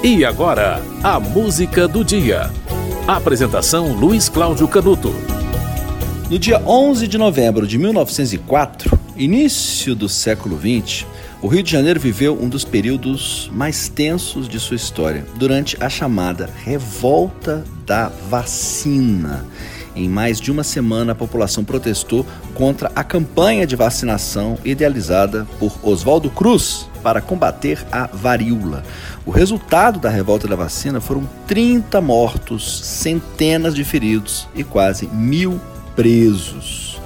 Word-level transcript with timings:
E 0.00 0.24
agora, 0.24 0.80
a 1.02 1.18
música 1.18 1.88
do 1.88 2.04
dia. 2.04 2.52
Apresentação 3.04 3.92
Luiz 3.92 4.28
Cláudio 4.28 4.68
Canuto. 4.68 5.12
No 6.30 6.38
dia 6.38 6.62
11 6.64 7.08
de 7.08 7.18
novembro 7.18 7.66
de 7.66 7.76
1904, 7.76 8.96
início 9.16 9.96
do 9.96 10.08
século 10.08 10.56
XX, 10.56 11.04
o 11.42 11.48
Rio 11.48 11.64
de 11.64 11.72
Janeiro 11.72 11.98
viveu 11.98 12.40
um 12.40 12.48
dos 12.48 12.64
períodos 12.64 13.50
mais 13.52 13.88
tensos 13.88 14.48
de 14.48 14.60
sua 14.60 14.76
história, 14.76 15.26
durante 15.34 15.76
a 15.82 15.88
chamada 15.88 16.48
Revolta 16.64 17.64
da 17.84 18.08
Vacina. 18.30 19.44
Em 19.96 20.08
mais 20.08 20.40
de 20.40 20.52
uma 20.52 20.62
semana, 20.62 21.10
a 21.10 21.16
população 21.16 21.64
protestou 21.64 22.24
contra 22.54 22.92
a 22.94 23.02
campanha 23.02 23.66
de 23.66 23.74
vacinação 23.74 24.56
idealizada 24.64 25.44
por 25.58 25.76
Oswaldo 25.82 26.30
Cruz 26.30 26.88
para 27.08 27.22
combater 27.22 27.86
a 27.90 28.06
varíola. 28.06 28.82
O 29.24 29.30
resultado 29.30 29.98
da 29.98 30.10
revolta 30.10 30.46
da 30.46 30.54
vacina 30.54 31.00
foram 31.00 31.26
30 31.46 32.02
mortos, 32.02 32.80
centenas 32.84 33.74
de 33.74 33.82
feridos 33.82 34.46
e 34.54 34.62
quase 34.62 35.06
mil 35.06 35.58
presos. 35.96 37.00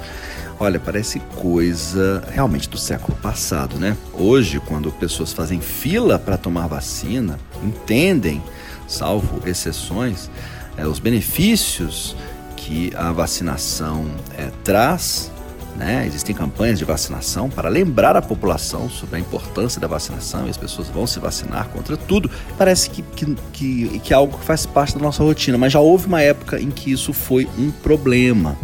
Olha, 0.59 0.77
parece 0.77 1.21
coisa 1.37 2.21
realmente 2.29 2.67
do 2.67 2.77
século 2.77 3.17
passado, 3.21 3.77
né? 3.77 3.95
Hoje, 4.13 4.59
quando 4.59 4.91
pessoas 4.91 5.31
fazem 5.31 5.61
fila 5.61 6.19
para 6.19 6.35
tomar 6.35 6.67
vacina, 6.67 7.39
entendem, 7.63 8.43
salvo 8.85 9.39
exceções, 9.47 10.29
é, 10.75 10.85
os 10.85 10.99
benefícios 10.99 12.13
que 12.57 12.91
a 12.93 13.13
vacinação 13.13 14.05
é, 14.37 14.51
traz. 14.65 15.31
Né? 15.75 16.05
Existem 16.05 16.35
campanhas 16.35 16.77
de 16.77 16.85
vacinação 16.85 17.49
para 17.49 17.67
lembrar 17.67 18.15
a 18.15 18.21
população 18.21 18.89
sobre 18.89 19.15
a 19.15 19.19
importância 19.19 19.81
da 19.81 19.87
vacinação 19.87 20.45
e 20.45 20.49
as 20.49 20.57
pessoas 20.57 20.87
vão 20.87 21.07
se 21.07 21.19
vacinar 21.19 21.69
contra 21.69 21.97
tudo. 21.97 22.29
Parece 22.57 22.89
que, 22.89 23.01
que, 23.01 23.35
que, 23.51 23.99
que 23.99 24.13
é 24.13 24.15
algo 24.15 24.37
que 24.37 24.45
faz 24.45 24.65
parte 24.65 24.95
da 24.95 25.01
nossa 25.01 25.23
rotina, 25.23 25.57
mas 25.57 25.73
já 25.73 25.79
houve 25.79 26.05
uma 26.05 26.21
época 26.21 26.59
em 26.59 26.69
que 26.69 26.91
isso 26.91 27.11
foi 27.11 27.47
um 27.57 27.71
problema. 27.71 28.55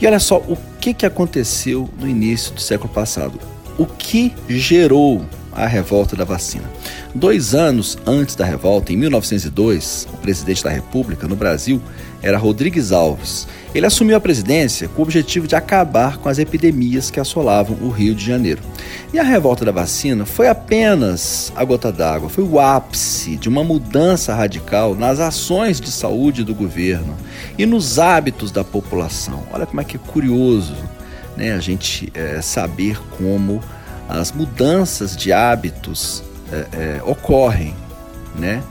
E 0.00 0.06
olha 0.06 0.18
só 0.18 0.38
o 0.38 0.56
que, 0.80 0.92
que 0.92 1.06
aconteceu 1.06 1.88
no 1.98 2.06
início 2.06 2.52
do 2.52 2.60
século 2.60 2.92
passado. 2.92 3.40
O 3.78 3.86
que 3.86 4.34
gerou 4.48 5.24
a 5.52 5.66
revolta 5.66 6.14
da 6.14 6.24
vacina? 6.24 6.68
Dois 7.14 7.54
anos 7.54 7.98
antes 8.06 8.34
da 8.34 8.42
revolta, 8.42 8.90
em 8.90 8.96
1902, 8.96 10.08
o 10.14 10.16
presidente 10.16 10.64
da 10.64 10.70
República 10.70 11.28
no 11.28 11.36
Brasil 11.36 11.78
era 12.22 12.38
Rodrigues 12.38 12.90
Alves. 12.90 13.46
Ele 13.74 13.84
assumiu 13.84 14.16
a 14.16 14.20
presidência 14.20 14.88
com 14.88 15.02
o 15.02 15.04
objetivo 15.04 15.46
de 15.46 15.54
acabar 15.54 16.16
com 16.16 16.30
as 16.30 16.38
epidemias 16.38 17.10
que 17.10 17.20
assolavam 17.20 17.76
o 17.82 17.90
Rio 17.90 18.14
de 18.14 18.24
Janeiro. 18.24 18.62
E 19.12 19.18
a 19.18 19.22
revolta 19.22 19.62
da 19.62 19.70
vacina 19.70 20.24
foi 20.24 20.48
apenas 20.48 21.52
a 21.54 21.62
gota 21.64 21.92
d'água, 21.92 22.30
foi 22.30 22.44
o 22.44 22.58
ápice 22.58 23.36
de 23.36 23.46
uma 23.46 23.62
mudança 23.62 24.34
radical 24.34 24.94
nas 24.94 25.20
ações 25.20 25.82
de 25.82 25.90
saúde 25.90 26.42
do 26.42 26.54
governo 26.54 27.14
e 27.58 27.66
nos 27.66 27.98
hábitos 27.98 28.50
da 28.50 28.64
população. 28.64 29.42
Olha 29.52 29.66
como 29.66 29.82
é 29.82 29.84
que 29.84 29.96
é 29.96 30.00
curioso 30.00 30.74
né, 31.36 31.52
a 31.52 31.60
gente 31.60 32.10
é, 32.14 32.40
saber 32.40 32.98
como 33.18 33.62
as 34.08 34.32
mudanças 34.32 35.14
de 35.14 35.30
hábitos 35.30 36.22
é, 36.52 36.66
é, 36.72 37.02
ocorrem, 37.04 37.74
né? 38.38 38.62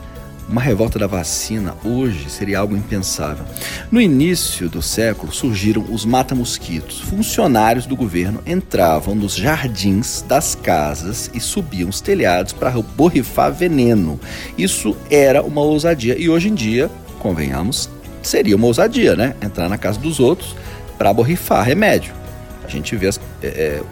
Uma 0.48 0.60
revolta 0.60 0.98
da 0.98 1.06
vacina 1.06 1.74
hoje 1.82 2.28
seria 2.28 2.58
algo 2.58 2.76
impensável. 2.76 3.44
No 3.90 4.00
início 4.00 4.68
do 4.68 4.82
século 4.82 5.32
surgiram 5.32 5.84
os 5.88 6.04
mata-mosquitos. 6.04 7.00
Funcionários 7.00 7.86
do 7.86 7.96
governo 7.96 8.42
entravam 8.44 9.14
nos 9.14 9.34
jardins 9.34 10.22
das 10.28 10.54
casas 10.54 11.30
e 11.32 11.40
subiam 11.40 11.88
os 11.88 12.00
telhados 12.00 12.52
para 12.52 12.70
borrifar 12.70 13.52
veneno. 13.52 14.20
Isso 14.58 14.96
era 15.10 15.42
uma 15.42 15.62
ousadia 15.62 16.18
e 16.18 16.28
hoje 16.28 16.48
em 16.48 16.54
dia, 16.54 16.90
convenhamos, 17.18 17.88
seria 18.22 18.56
uma 18.56 18.66
ousadia, 18.66 19.16
né? 19.16 19.34
Entrar 19.40 19.68
na 19.68 19.78
casa 19.78 19.98
dos 19.98 20.20
outros 20.20 20.54
para 20.98 21.14
borrifar 21.14 21.64
remédio. 21.64 22.12
A 22.62 22.68
gente 22.68 22.94
vê 22.94 23.06
as, 23.06 23.18
é, 23.42 23.46
é, 23.46 23.82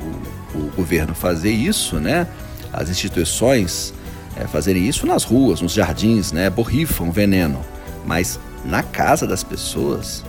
o, 0.55 0.59
o 0.59 0.73
governo 0.77 1.15
fazer 1.15 1.53
isso, 1.53 1.99
né? 1.99 2.27
As 2.73 2.89
instituições 2.89 3.93
é, 4.37 4.47
fazerem 4.47 4.87
isso 4.87 5.07
nas 5.07 5.25
ruas, 5.25 5.61
nos 5.61 5.73
jardins, 5.73 6.33
né? 6.33 6.49
Borrifam 6.49 7.11
veneno. 7.11 7.61
Mas 8.07 8.39
na 8.65 8.83
casa 8.83 9.27
das 9.27 9.43
pessoas. 9.43 10.25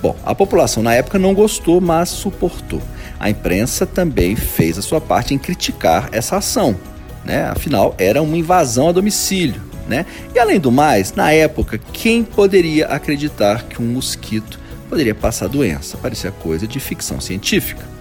Bom, 0.00 0.16
a 0.24 0.34
população 0.34 0.82
na 0.82 0.94
época 0.94 1.18
não 1.18 1.34
gostou, 1.34 1.80
mas 1.80 2.08
suportou. 2.08 2.82
A 3.20 3.30
imprensa 3.30 3.86
também 3.86 4.34
fez 4.34 4.76
a 4.76 4.82
sua 4.82 5.00
parte 5.00 5.32
em 5.32 5.38
criticar 5.38 6.08
essa 6.10 6.36
ação. 6.36 6.76
Né? 7.24 7.44
Afinal, 7.44 7.94
era 7.98 8.20
uma 8.20 8.36
invasão 8.36 8.88
a 8.88 8.92
domicílio. 8.92 9.62
Né? 9.86 10.06
E 10.34 10.38
além 10.38 10.58
do 10.58 10.72
mais, 10.72 11.12
na 11.12 11.30
época, 11.32 11.78
quem 11.92 12.24
poderia 12.24 12.86
acreditar 12.86 13.64
que 13.64 13.80
um 13.80 13.86
mosquito 13.86 14.58
poderia 14.88 15.14
passar 15.14 15.48
doença? 15.48 15.96
Parecia 15.96 16.32
coisa 16.32 16.66
de 16.66 16.80
ficção 16.80 17.20
científica. 17.20 17.91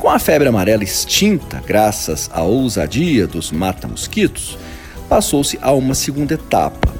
Com 0.00 0.08
a 0.08 0.18
febre 0.18 0.48
amarela 0.48 0.82
extinta, 0.82 1.62
graças 1.66 2.30
à 2.32 2.42
ousadia 2.42 3.26
dos 3.26 3.52
mata-mosquitos, 3.52 4.56
passou-se 5.10 5.58
a 5.60 5.72
uma 5.72 5.92
segunda 5.92 6.32
etapa, 6.32 6.90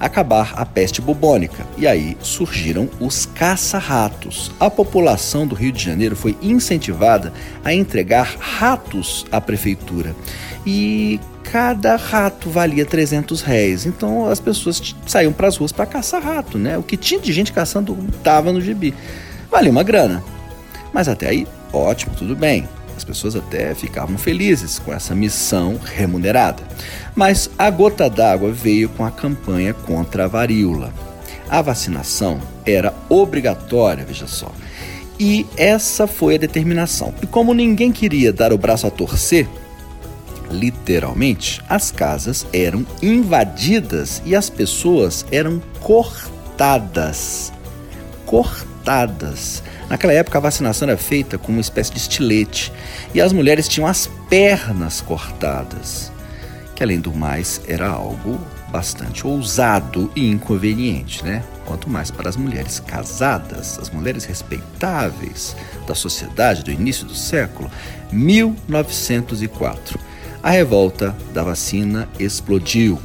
acabar 0.00 0.54
a 0.56 0.64
peste 0.64 1.02
bubônica. 1.02 1.66
E 1.76 1.86
aí 1.86 2.16
surgiram 2.22 2.88
os 2.98 3.26
caça-ratos. 3.26 4.50
A 4.58 4.70
população 4.70 5.46
do 5.46 5.54
Rio 5.54 5.70
de 5.70 5.84
Janeiro 5.84 6.16
foi 6.16 6.38
incentivada 6.40 7.34
a 7.62 7.74
entregar 7.74 8.34
ratos 8.40 9.26
à 9.30 9.42
prefeitura. 9.42 10.16
E 10.64 11.20
cada 11.42 11.96
rato 11.96 12.48
valia 12.48 12.86
300 12.86 13.42
réis. 13.42 13.84
Então 13.84 14.26
as 14.26 14.40
pessoas 14.40 14.96
saíam 15.06 15.34
para 15.34 15.48
as 15.48 15.56
ruas 15.58 15.70
para 15.70 15.84
caçar 15.84 16.22
rato, 16.22 16.56
né? 16.56 16.78
O 16.78 16.82
que 16.82 16.96
tinha 16.96 17.20
de 17.20 17.30
gente 17.30 17.52
caçando 17.52 17.94
estava 18.16 18.54
no 18.54 18.60
gibi. 18.62 18.94
Valia 19.50 19.70
uma 19.70 19.82
grana. 19.82 20.24
Mas 20.94 21.08
até 21.08 21.28
aí, 21.28 21.46
ótimo, 21.72 22.14
tudo 22.16 22.34
bem. 22.36 22.68
As 22.96 23.04
pessoas 23.04 23.36
até 23.36 23.74
ficavam 23.74 24.18
felizes 24.18 24.78
com 24.78 24.92
essa 24.92 25.14
missão 25.14 25.78
remunerada. 25.82 26.62
Mas 27.14 27.48
a 27.56 27.70
gota 27.70 28.10
d'água 28.10 28.50
veio 28.50 28.88
com 28.88 29.04
a 29.04 29.10
campanha 29.10 29.72
contra 29.72 30.24
a 30.24 30.28
varíola. 30.28 30.92
A 31.48 31.62
vacinação 31.62 32.40
era 32.66 32.92
obrigatória, 33.08 34.04
veja 34.04 34.26
só. 34.26 34.52
E 35.18 35.46
essa 35.56 36.06
foi 36.06 36.34
a 36.34 36.38
determinação. 36.38 37.14
E 37.22 37.26
como 37.26 37.54
ninguém 37.54 37.90
queria 37.90 38.32
dar 38.32 38.52
o 38.52 38.58
braço 38.58 38.86
a 38.86 38.90
torcer, 38.90 39.48
literalmente, 40.50 41.62
as 41.68 41.90
casas 41.90 42.46
eram 42.52 42.86
invadidas 43.02 44.22
e 44.24 44.34
as 44.34 44.50
pessoas 44.50 45.24
eram 45.30 45.62
cortadas. 45.80 47.52
Cortadas. 48.26 49.62
Naquela 49.88 50.12
época, 50.12 50.38
a 50.38 50.40
vacinação 50.40 50.88
era 50.88 50.98
feita 50.98 51.38
com 51.38 51.50
uma 51.50 51.60
espécie 51.60 51.92
de 51.92 51.98
estilete 51.98 52.72
e 53.14 53.20
as 53.20 53.32
mulheres 53.32 53.66
tinham 53.66 53.86
as 53.86 54.06
pernas 54.28 55.00
cortadas, 55.00 56.12
que 56.74 56.82
além 56.82 57.00
do 57.00 57.12
mais 57.14 57.60
era 57.66 57.88
algo 57.88 58.38
bastante 58.70 59.26
ousado 59.26 60.10
e 60.14 60.30
inconveniente, 60.30 61.24
né? 61.24 61.42
Quanto 61.64 61.88
mais 61.88 62.10
para 62.10 62.28
as 62.28 62.36
mulheres 62.36 62.80
casadas, 62.80 63.78
as 63.78 63.88
mulheres 63.90 64.24
respeitáveis 64.24 65.56
da 65.86 65.94
sociedade 65.94 66.62
do 66.62 66.70
início 66.70 67.06
do 67.06 67.14
século, 67.14 67.70
1904. 68.12 69.98
A 70.42 70.50
revolta 70.50 71.16
da 71.32 71.42
vacina 71.42 72.08
explodiu 72.18 73.00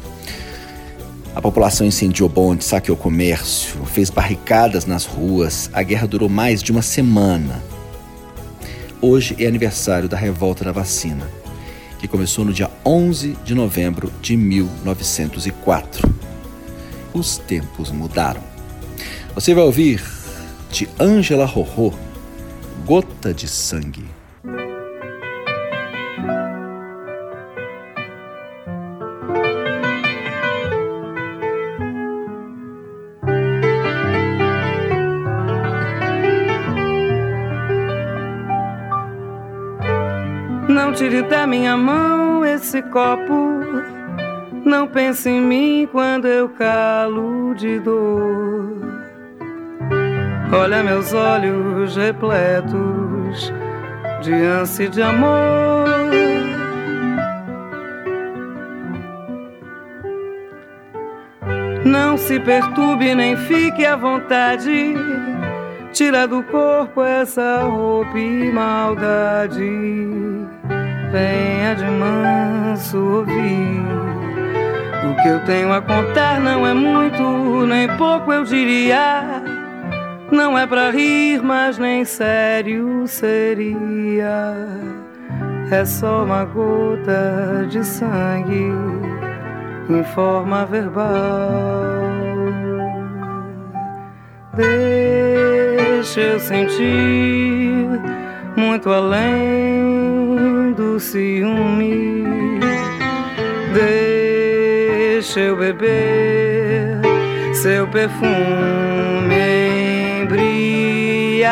a 1.35 1.41
população 1.41 1.87
incendiou 1.87 2.29
bondes, 2.29 2.67
saqueou 2.67 2.95
comércio, 2.95 3.83
fez 3.85 4.09
barricadas 4.09 4.85
nas 4.85 5.05
ruas. 5.05 5.69
A 5.73 5.81
guerra 5.81 6.07
durou 6.07 6.29
mais 6.29 6.61
de 6.61 6.71
uma 6.71 6.83
semana. 6.83 7.63
Hoje 9.01 9.35
é 9.39 9.47
aniversário 9.47 10.07
da 10.07 10.15
revolta 10.15 10.63
da 10.63 10.71
vacina, 10.71 11.27
que 11.99 12.07
começou 12.07 12.45
no 12.45 12.53
dia 12.53 12.69
11 12.85 13.35
de 13.43 13.55
novembro 13.55 14.13
de 14.21 14.37
1904. 14.37 16.13
Os 17.13 17.37
tempos 17.37 17.91
mudaram. 17.91 18.41
Você 19.33 19.55
vai 19.55 19.63
ouvir 19.63 20.03
de 20.71 20.87
Angela 20.99 21.45
Rorô, 21.45 21.93
Gota 22.85 23.33
de 23.33 23.47
Sangue. 23.47 24.05
Não 40.73 40.91
tire 40.91 41.21
da 41.21 41.45
minha 41.45 41.77
mão 41.77 42.43
esse 42.43 42.81
copo. 42.81 43.61
Não 44.65 44.87
pense 44.87 45.29
em 45.29 45.39
mim 45.39 45.87
quando 45.91 46.27
eu 46.27 46.49
calo 46.49 47.53
de 47.53 47.79
dor. 47.79 48.81
Olha 50.51 50.81
meus 50.81 51.13
olhos 51.13 51.95
repletos 51.95 53.53
de 54.23 54.33
ânsia 54.33 54.89
de 54.89 55.03
amor. 55.03 55.85
Não 61.85 62.17
se 62.17 62.39
perturbe 62.39 63.13
nem 63.13 63.37
fique 63.37 63.85
à 63.85 63.95
vontade. 63.95 64.95
Tira 65.91 66.27
do 66.27 66.41
corpo 66.41 67.03
essa 67.03 67.61
roupa 67.61 68.17
e 68.17 68.51
maldade. 68.51 70.32
Venha 71.13 71.75
de 71.75 71.85
manso 71.85 72.97
ouvir. 72.97 73.85
O 75.11 75.21
que 75.21 75.27
eu 75.27 75.39
tenho 75.45 75.71
a 75.71 75.79
contar 75.79 76.39
não 76.39 76.65
é 76.65 76.73
muito, 76.73 77.67
nem 77.67 77.87
pouco 77.97 78.33
eu 78.33 78.43
diria. 78.43 79.23
Não 80.31 80.57
é 80.57 80.65
pra 80.65 80.89
rir, 80.89 81.39
mas 81.43 81.77
nem 81.77 82.03
sério 82.03 83.05
seria. 83.05 84.55
É 85.69 85.85
só 85.85 86.23
uma 86.23 86.45
gota 86.45 87.67
de 87.69 87.85
sangue 87.85 88.73
em 89.87 90.03
forma 90.15 90.65
verbal. 90.65 91.13
Deixa 94.55 96.21
eu 96.21 96.39
sentir 96.39 97.87
muito 98.57 98.89
além 98.89 100.32
do 100.73 100.99
ciúme. 100.99 102.03
Deixa 103.73 105.39
eu 105.39 105.55
beber 105.55 106.99
seu 107.53 107.87
perfume 107.87 108.33
embriagar 110.23 111.47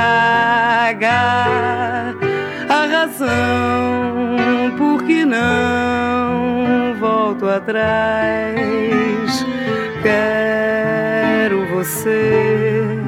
a 2.67 2.85
razão 2.85 4.75
por 4.77 5.03
que 5.03 5.23
não 5.23 6.95
volto 6.99 7.47
atrás. 7.47 8.55
Quero 10.01 11.65
você 11.67 12.99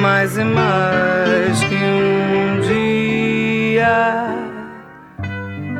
mais 0.00 0.38
e 0.38 0.44
mais 0.44 1.58
que 1.64 1.74
um 1.74 2.60
dia. 2.60 4.45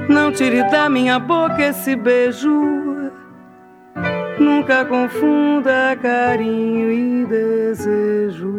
Não 0.09 0.33
tire 0.33 0.63
da 0.71 0.89
minha 0.89 1.19
boca 1.19 1.63
esse 1.63 1.97
beijo. 1.97 3.11
Nunca 4.39 4.85
confunda 4.85 5.97
carinho 6.01 6.93
e 6.93 7.27
desejo. 7.27 8.55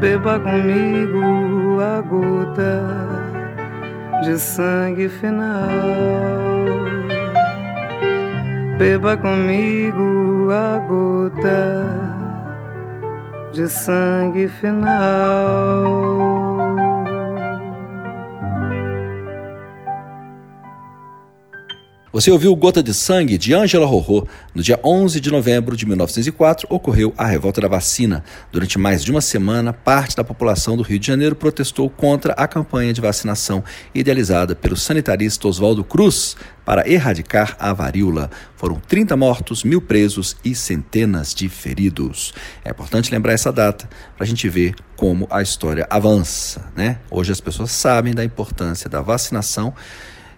Beba 0.00 0.38
comigo 0.38 1.80
a 1.80 2.00
gota 2.00 2.84
de 4.22 4.38
sangue 4.38 5.08
final. 5.08 5.66
Beba 8.78 9.16
comigo 9.16 10.48
a 10.52 10.78
gota 10.78 11.84
de 13.52 13.68
sangue 13.68 14.46
final. 14.46 16.57
Você 22.18 22.32
ouviu 22.32 22.56
Gota 22.56 22.82
de 22.82 22.92
Sangue 22.92 23.38
de 23.38 23.54
Angela 23.54 23.86
Rorô. 23.86 24.26
No 24.52 24.60
dia 24.60 24.80
11 24.82 25.20
de 25.20 25.30
novembro 25.30 25.76
de 25.76 25.86
1904 25.86 26.66
ocorreu 26.68 27.14
a 27.16 27.24
revolta 27.24 27.60
da 27.60 27.68
vacina. 27.68 28.24
Durante 28.50 28.76
mais 28.76 29.04
de 29.04 29.12
uma 29.12 29.20
semana, 29.20 29.72
parte 29.72 30.16
da 30.16 30.24
população 30.24 30.76
do 30.76 30.82
Rio 30.82 30.98
de 30.98 31.06
Janeiro 31.06 31.36
protestou 31.36 31.88
contra 31.88 32.32
a 32.32 32.48
campanha 32.48 32.92
de 32.92 33.00
vacinação 33.00 33.62
idealizada 33.94 34.56
pelo 34.56 34.76
sanitarista 34.76 35.46
Oswaldo 35.46 35.84
Cruz 35.84 36.36
para 36.64 36.90
erradicar 36.90 37.56
a 37.56 37.72
varíola. 37.72 38.28
Foram 38.56 38.80
30 38.80 39.16
mortos, 39.16 39.62
mil 39.62 39.80
presos 39.80 40.36
e 40.44 40.56
centenas 40.56 41.32
de 41.32 41.48
feridos. 41.48 42.34
É 42.64 42.70
importante 42.70 43.12
lembrar 43.12 43.32
essa 43.32 43.52
data 43.52 43.88
para 44.16 44.24
a 44.24 44.26
gente 44.26 44.48
ver 44.48 44.74
como 44.96 45.28
a 45.30 45.40
história 45.40 45.86
avança. 45.88 46.68
Né? 46.74 46.98
Hoje 47.12 47.30
as 47.30 47.40
pessoas 47.40 47.70
sabem 47.70 48.12
da 48.12 48.24
importância 48.24 48.90
da 48.90 49.00
vacinação 49.00 49.72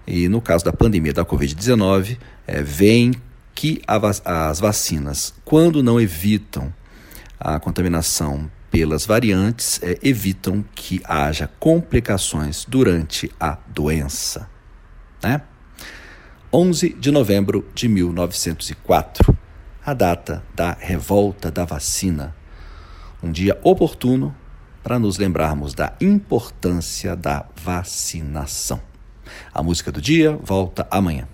e 0.07 0.29
no 0.29 0.41
caso 0.41 0.65
da 0.65 0.73
pandemia 0.73 1.13
da 1.13 1.25
Covid-19, 1.25 2.19
é, 2.47 2.63
vem 2.63 3.13
que 3.55 3.83
as 3.87 4.59
vacinas, 4.59 5.35
quando 5.45 5.83
não 5.83 6.01
evitam 6.01 6.73
a 7.39 7.59
contaminação 7.61 8.51
pelas 8.71 9.05
variantes, 9.05 9.81
é, 9.83 9.99
evitam 10.03 10.65
que 10.75 11.01
haja 11.05 11.51
complicações 11.59 12.65
durante 12.67 13.31
a 13.39 13.59
doença. 13.69 14.49
Né? 15.23 15.43
11 16.53 16.97
de 16.99 17.11
novembro 17.11 17.69
de 17.75 17.89
1904, 17.89 19.37
a 19.85 19.95
data 19.95 20.43
da 20.55 20.73
revolta 20.73 21.51
da 21.51 21.65
vacina. 21.65 22.35
Um 23.23 23.31
dia 23.31 23.59
oportuno 23.63 24.35
para 24.83 24.99
nos 24.99 25.19
lembrarmos 25.19 25.75
da 25.75 25.93
importância 26.01 27.15
da 27.15 27.47
vacinação. 27.63 28.90
A 29.53 29.63
música 29.63 29.91
do 29.93 30.01
dia 30.01 30.37
volta 30.43 30.87
amanhã. 30.91 31.31